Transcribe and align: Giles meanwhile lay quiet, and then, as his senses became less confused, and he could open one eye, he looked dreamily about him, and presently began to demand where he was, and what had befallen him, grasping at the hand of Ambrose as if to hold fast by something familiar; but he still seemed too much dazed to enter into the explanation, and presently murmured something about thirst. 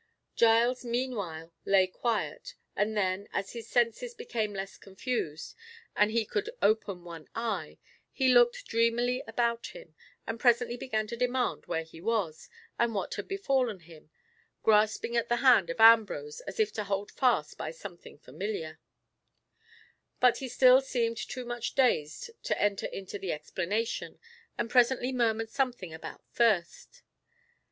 Giles 0.35 0.83
meanwhile 0.83 1.53
lay 1.63 1.85
quiet, 1.85 2.55
and 2.75 2.97
then, 2.97 3.27
as 3.33 3.53
his 3.53 3.69
senses 3.69 4.15
became 4.15 4.51
less 4.51 4.79
confused, 4.79 5.55
and 5.95 6.09
he 6.09 6.25
could 6.25 6.49
open 6.59 7.03
one 7.03 7.27
eye, 7.35 7.77
he 8.11 8.33
looked 8.33 8.65
dreamily 8.65 9.21
about 9.27 9.67
him, 9.75 9.93
and 10.25 10.39
presently 10.39 10.75
began 10.75 11.05
to 11.05 11.15
demand 11.15 11.67
where 11.67 11.83
he 11.83 12.01
was, 12.01 12.49
and 12.79 12.95
what 12.95 13.13
had 13.13 13.27
befallen 13.27 13.81
him, 13.81 14.09
grasping 14.63 15.15
at 15.15 15.29
the 15.29 15.35
hand 15.45 15.69
of 15.69 15.79
Ambrose 15.79 16.39
as 16.47 16.59
if 16.59 16.73
to 16.73 16.85
hold 16.85 17.11
fast 17.11 17.55
by 17.55 17.69
something 17.69 18.17
familiar; 18.17 18.79
but 20.19 20.37
he 20.37 20.47
still 20.49 20.81
seemed 20.81 21.17
too 21.17 21.45
much 21.45 21.75
dazed 21.75 22.31
to 22.41 22.59
enter 22.59 22.87
into 22.87 23.19
the 23.19 23.31
explanation, 23.31 24.17
and 24.57 24.71
presently 24.71 25.11
murmured 25.11 25.51
something 25.51 25.93
about 25.93 26.23
thirst. 26.33 27.03